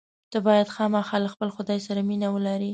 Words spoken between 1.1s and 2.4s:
له خپل خدای سره مینه